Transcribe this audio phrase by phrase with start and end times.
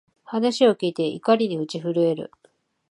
[0.23, 2.31] 話を聞いて、怒りに打ち震える